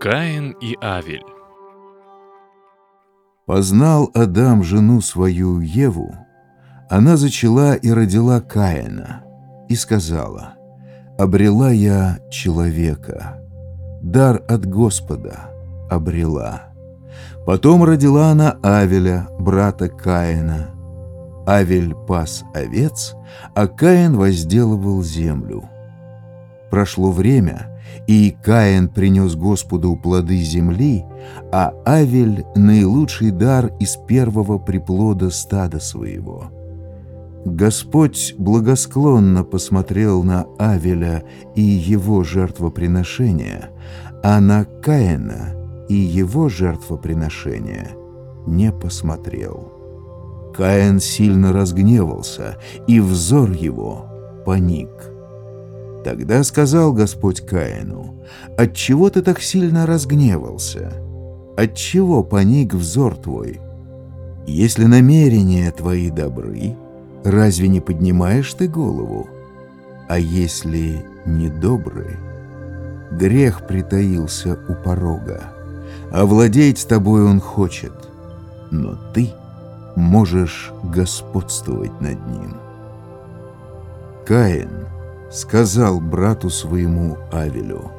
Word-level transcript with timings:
Каин 0.00 0.56
и 0.62 0.78
Авель 0.80 1.26
Познал 3.44 4.10
Адам 4.14 4.64
жену 4.64 5.02
свою 5.02 5.60
Еву, 5.60 6.14
она 6.88 7.18
зачала 7.18 7.74
и 7.74 7.90
родила 7.90 8.40
Каина, 8.40 9.22
и 9.68 9.74
сказала, 9.74 10.54
«Обрела 11.18 11.70
я 11.70 12.18
человека, 12.30 13.42
дар 14.00 14.42
от 14.48 14.64
Господа 14.64 15.50
обрела». 15.90 16.72
Потом 17.44 17.84
родила 17.84 18.30
она 18.30 18.56
Авеля, 18.62 19.28
брата 19.38 19.90
Каина. 19.90 20.70
Авель 21.46 21.94
пас 22.08 22.42
овец, 22.54 23.14
а 23.54 23.66
Каин 23.66 24.16
возделывал 24.16 25.02
землю. 25.02 25.68
Прошло 26.70 27.10
время, 27.10 27.69
и 28.06 28.34
Каин 28.42 28.88
принес 28.88 29.34
Господу 29.34 29.96
плоды 29.96 30.38
земли, 30.42 31.04
а 31.52 31.72
Авель— 31.86 32.44
наилучший 32.54 33.30
дар 33.30 33.72
из 33.78 33.96
первого 33.96 34.58
приплода 34.58 35.30
стада 35.30 35.80
своего. 35.80 36.50
Господь 37.44 38.34
благосклонно 38.36 39.44
посмотрел 39.44 40.22
на 40.22 40.46
Авеля 40.58 41.22
и 41.54 41.62
его 41.62 42.22
жертвоприношение, 42.22 43.70
а 44.22 44.40
на 44.40 44.64
Каина 44.64 45.54
и 45.88 45.94
его 45.94 46.48
жертвоприношение 46.48 47.90
не 48.46 48.72
посмотрел. 48.72 49.72
Каин 50.54 51.00
сильно 51.00 51.52
разгневался, 51.52 52.58
и 52.86 53.00
взор 53.00 53.52
его 53.52 54.06
паник. 54.44 54.90
Тогда 56.04 56.42
сказал 56.44 56.92
Господь 56.92 57.40
Каину, 57.42 58.14
«Отчего 58.56 59.10
ты 59.10 59.22
так 59.22 59.40
сильно 59.40 59.86
разгневался? 59.86 60.92
Отчего 61.56 62.24
паник 62.24 62.72
взор 62.74 63.16
твой? 63.16 63.60
Если 64.46 64.84
намерения 64.84 65.70
твои 65.70 66.10
добры, 66.10 66.74
разве 67.22 67.68
не 67.68 67.80
поднимаешь 67.80 68.52
ты 68.54 68.66
голову? 68.66 69.28
А 70.08 70.18
если 70.18 71.04
недобры, 71.26 72.16
грех 73.12 73.66
притаился 73.66 74.58
у 74.68 74.74
порога, 74.74 75.42
овладеть 76.10 76.88
тобой 76.88 77.24
он 77.24 77.40
хочет, 77.40 77.92
но 78.70 78.98
ты 79.12 79.30
можешь 79.96 80.72
господствовать 80.82 82.00
над 82.00 82.26
ним». 82.26 82.56
Каин— 84.26 84.70
сказал 85.30 86.00
брату 86.00 86.50
своему 86.50 87.16
Авелю, 87.32 87.90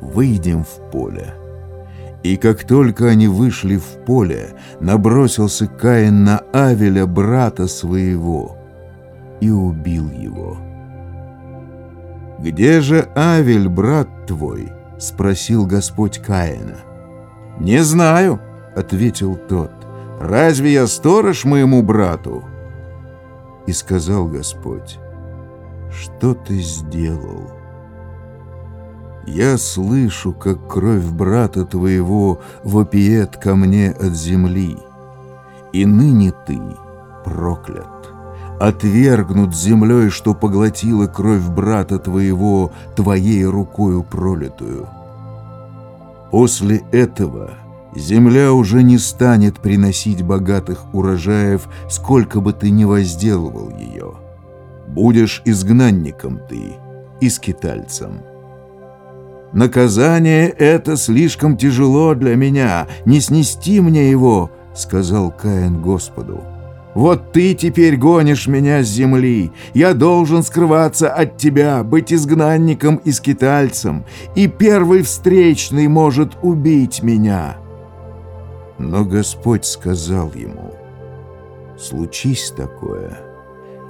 «Выйдем 0.00 0.64
в 0.64 0.90
поле». 0.90 1.34
И 2.22 2.36
как 2.36 2.64
только 2.64 3.08
они 3.08 3.26
вышли 3.26 3.76
в 3.76 4.04
поле, 4.06 4.50
набросился 4.80 5.66
Каин 5.66 6.22
на 6.24 6.38
Авеля, 6.52 7.04
брата 7.06 7.66
своего, 7.66 8.56
и 9.40 9.50
убил 9.50 10.08
его. 10.08 10.56
«Где 12.38 12.80
же 12.80 13.08
Авель, 13.16 13.68
брат 13.68 14.08
твой?»— 14.26 14.68
спросил 14.98 15.66
Господь 15.66 16.18
Каина. 16.18 16.76
«Не 17.58 17.82
знаю»,— 17.82 18.40
ответил 18.76 19.34
тот. 19.34 19.72
«Разве 20.20 20.72
я 20.74 20.86
сторож 20.86 21.44
моему 21.44 21.82
брату?» 21.82 22.44
И 23.66 23.72
сказал 23.72 24.26
Господь, 24.26 24.98
что 25.92 26.34
ты 26.34 26.60
сделал? 26.60 27.50
Я 29.26 29.56
слышу, 29.56 30.32
как 30.32 30.68
кровь 30.68 31.04
брата 31.04 31.64
твоего 31.64 32.40
вопиет 32.64 33.36
ко 33.36 33.54
мне 33.54 33.90
от 33.90 34.14
земли, 34.14 34.76
и 35.72 35.86
ныне 35.86 36.32
ты 36.46 36.58
проклят, 37.24 38.10
отвергнут 38.58 39.54
землей, 39.54 40.10
что 40.10 40.34
поглотила 40.34 41.06
кровь 41.06 41.46
брата 41.46 41.98
твоего 41.98 42.72
твоей 42.96 43.44
рукою 43.44 44.02
пролитую. 44.02 44.88
После 46.32 46.82
этого 46.90 47.50
земля 47.94 48.52
уже 48.52 48.82
не 48.82 48.98
станет 48.98 49.60
приносить 49.60 50.22
богатых 50.22 50.92
урожаев, 50.92 51.68
сколько 51.88 52.40
бы 52.40 52.52
ты 52.52 52.70
ни 52.70 52.84
возделывал 52.84 53.70
ее 53.78 54.21
будешь 54.94 55.42
изгнанником 55.44 56.40
ты 56.48 56.74
и 57.20 57.28
скитальцем. 57.28 58.22
«Наказание 59.52 60.48
это 60.48 60.96
слишком 60.96 61.56
тяжело 61.56 62.14
для 62.14 62.36
меня, 62.36 62.86
не 63.04 63.20
снести 63.20 63.80
мне 63.80 64.10
его»,— 64.10 64.50
сказал 64.74 65.30
Каин 65.30 65.82
Господу. 65.82 66.40
«Вот 66.94 67.32
ты 67.32 67.54
теперь 67.54 67.96
гонишь 67.96 68.46
меня 68.46 68.82
с 68.82 68.88
земли, 68.88 69.52
я 69.74 69.92
должен 69.92 70.42
скрываться 70.42 71.12
от 71.12 71.36
тебя, 71.36 71.84
быть 71.84 72.12
изгнанником 72.12 72.96
и 72.96 73.12
скитальцем, 73.12 74.04
и 74.34 74.46
первый 74.46 75.02
встречный 75.02 75.86
может 75.86 76.32
убить 76.42 77.02
меня». 77.02 77.56
Но 78.78 79.04
Господь 79.04 79.66
сказал 79.66 80.32
ему, 80.34 80.74
«Случись 81.78 82.52
такое» 82.56 83.31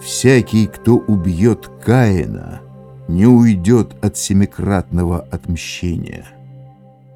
всякий, 0.02 0.66
кто 0.66 0.96
убьет 0.96 1.70
Каина, 1.84 2.60
не 3.08 3.26
уйдет 3.26 3.96
от 4.02 4.16
семикратного 4.16 5.20
отмщения. 5.20 6.26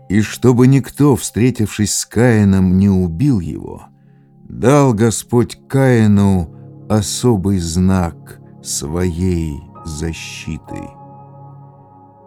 И 0.08 0.20
чтобы 0.20 0.66
никто, 0.66 1.16
встретившись 1.16 1.94
с 1.94 2.06
Каином, 2.06 2.78
не 2.78 2.88
убил 2.88 3.40
его, 3.40 3.86
дал 4.48 4.94
Господь 4.94 5.58
Каину 5.68 6.48
особый 6.88 7.58
знак 7.58 8.40
своей 8.62 9.60
защиты. 9.84 10.90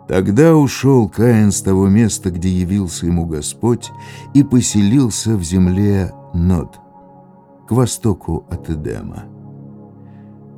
Тогда 0.09 0.55
ушел 0.55 1.07
Каин 1.07 1.51
с 1.51 1.61
того 1.61 1.87
места, 1.87 2.31
где 2.31 2.49
явился 2.49 3.05
ему 3.05 3.25
Господь, 3.25 3.91
и 4.33 4.43
поселился 4.43 5.37
в 5.37 5.43
земле 5.43 6.11
Нод, 6.33 6.79
к 7.67 7.71
востоку 7.71 8.43
от 8.49 8.69
Эдема. 8.69 9.38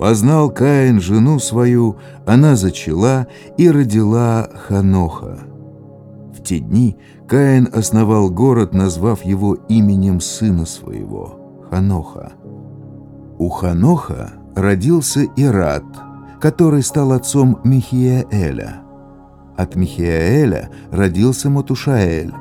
Познал 0.01 0.49
Каин 0.49 0.99
жену 0.99 1.37
свою, 1.37 1.97
она 2.25 2.55
зачала 2.55 3.27
и 3.55 3.69
родила 3.69 4.49
Ханоха. 4.67 5.37
В 6.35 6.41
те 6.41 6.57
дни 6.57 6.97
Каин 7.27 7.69
основал 7.71 8.31
город, 8.31 8.73
назвав 8.73 9.23
его 9.23 9.53
именем 9.69 10.19
сына 10.19 10.65
своего, 10.65 11.67
Ханоха. 11.69 12.31
У 13.37 13.49
Ханоха 13.49 14.31
родился 14.55 15.25
Ират, 15.35 15.85
который 16.39 16.81
стал 16.81 17.11
отцом 17.11 17.59
Михиаэля. 17.63 18.81
От 19.55 19.75
Михиаэля 19.75 20.71
родился 20.89 21.51
Матушаэль, 21.51 22.33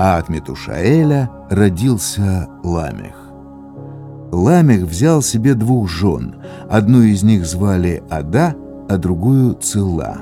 а 0.00 0.18
от 0.18 0.28
Метушаэля 0.28 1.30
родился 1.48 2.48
Ламех. 2.64 3.21
Ламех 4.32 4.84
взял 4.84 5.20
себе 5.20 5.54
двух 5.54 5.90
жен. 5.90 6.36
Одну 6.70 7.02
из 7.02 7.22
них 7.22 7.46
звали 7.46 8.02
Ада, 8.10 8.56
а 8.88 8.96
другую 8.96 9.54
Цила. 9.54 10.16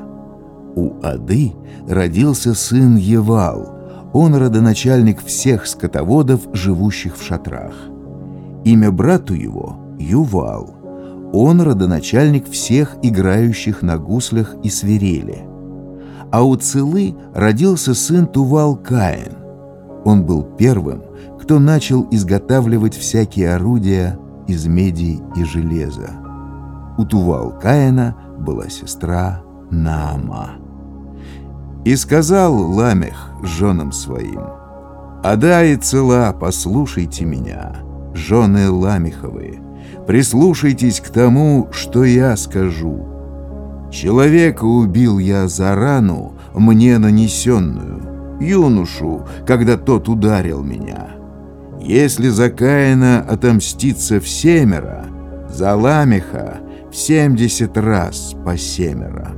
У 0.75 0.95
Ады 1.03 1.53
родился 1.89 2.55
сын 2.55 2.97
Евал. 2.97 3.77
Он 4.13 4.35
родоначальник 4.35 5.25
всех 5.25 5.67
скотоводов, 5.67 6.41
живущих 6.53 7.17
в 7.17 7.25
шатрах. 7.25 7.73
Имя 8.65 8.91
брату 8.91 9.35
его— 9.35 9.77
Ювал. 9.99 10.75
Он 11.33 11.61
родоначальник 11.61 12.51
всех 12.51 12.97
играющих 13.03 13.83
на 13.83 13.99
гуслях 13.99 14.57
и 14.65 14.69
свирели. 14.69 15.45
А 16.33 16.43
у 16.43 16.57
Цилы 16.57 17.15
родился 17.33 17.95
сын 17.95 18.27
Тувал 18.27 18.77
Каин. 18.77 19.37
Он 20.05 20.25
был 20.25 20.43
первым, 20.43 21.03
кто 21.41 21.59
начал 21.59 22.07
изготавливать 22.11 22.95
всякие 22.95 23.55
орудия 23.55 24.19
из 24.47 24.67
меди 24.67 25.21
и 25.35 25.45
железа. 25.45 26.11
У 26.99 27.05
Тувал 27.05 27.59
Каина 27.59 28.15
была 28.39 28.69
сестра 28.69 29.43
Наама. 29.71 30.51
И 31.85 31.97
сказал 31.97 32.55
Ламех 32.55 33.33
женам 33.43 33.91
своим, 33.91 34.43
«Ада 35.25 35.65
и 35.65 35.77
цела, 35.77 36.37
послушайте 36.39 37.25
меня, 37.25 37.77
жены 38.15 38.71
Ламеховые, 38.71 39.63
прислушайтесь 40.07 41.01
к 41.01 41.09
тому, 41.09 41.69
что 41.73 42.05
я 42.05 42.37
скажу. 42.37 43.07
Человека 43.91 44.65
убил 44.65 45.19
я 45.19 45.49
за 45.49 45.75
рану, 45.75 46.35
мне 46.55 46.99
нанесенную, 46.99 48.39
юношу, 48.41 49.27
когда 49.47 49.79
тот 49.79 50.09
ударил 50.09 50.63
меня». 50.63 51.20
Если 51.81 52.29
за 52.29 52.51
Каина 52.51 53.21
отомститься 53.21 54.21
в 54.21 54.29
семеро, 54.29 55.07
за 55.49 55.75
Ламеха 55.75 56.59
в 56.91 56.95
семьдесят 56.95 57.77
раз 57.79 58.35
по 58.45 58.57
семеро. 58.57 59.33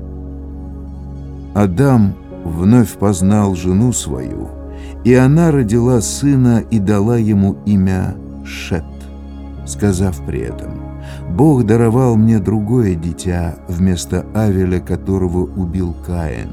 Адам 1.55 2.15
вновь 2.45 2.93
познал 2.95 3.55
жену 3.55 3.93
свою, 3.93 4.49
и 5.05 5.15
она 5.15 5.51
родила 5.53 6.01
сына 6.01 6.63
и 6.71 6.79
дала 6.79 7.17
ему 7.17 7.57
имя 7.65 8.17
Шет, 8.45 8.85
сказав 9.65 10.25
при 10.27 10.41
этом, 10.41 10.83
«Бог 11.31 11.65
даровал 11.65 12.17
мне 12.17 12.39
другое 12.39 12.97
дитя 12.97 13.55
вместо 13.69 14.27
Авеля, 14.35 14.81
которого 14.81 15.45
убил 15.45 15.95
Каин». 16.05 16.51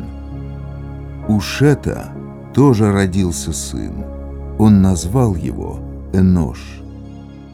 У 1.27 1.39
Шета 1.39 2.09
тоже 2.53 2.91
родился 2.91 3.53
сын. 3.53 4.18
Он 4.59 4.81
назвал 4.81 5.35
его 5.35 5.79
Энош. 6.13 6.59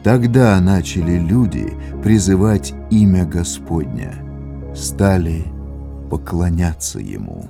Тогда 0.02 0.60
начали 0.60 1.18
люди 1.18 1.72
призывать 2.02 2.74
имя 2.90 3.24
Господня, 3.24 4.14
стали 4.74 5.44
поклоняться 6.10 6.98
ему. 6.98 7.48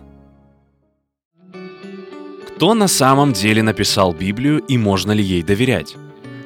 Кто 2.49 2.75
на 2.75 2.87
самом 2.87 3.32
деле 3.32 3.62
написал 3.62 4.12
Библию 4.12 4.58
и 4.61 4.79
можно 4.79 5.12
ли 5.12 5.23
ей 5.23 5.43
доверять? 5.43 5.97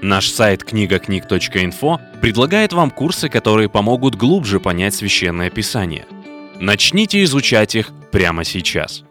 Наш 0.02 0.28
сайт 0.28 0.64
книгакниг.инфо 0.64 2.00
предлагает 2.20 2.72
вам 2.72 2.90
курсы, 2.90 3.28
которые 3.28 3.68
помогут 3.68 4.14
глубже 4.14 4.60
понять 4.60 4.94
священное 4.94 5.50
писание. 5.50 6.06
Начните 6.60 7.22
изучать 7.24 7.74
их 7.74 7.90
прямо 8.12 8.44
сейчас. 8.44 9.04